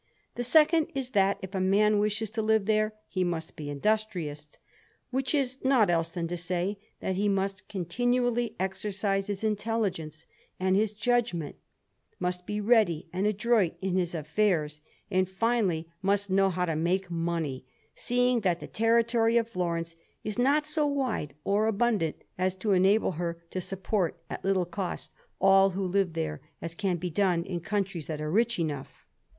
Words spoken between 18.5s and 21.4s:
the territory of Florence is not so wide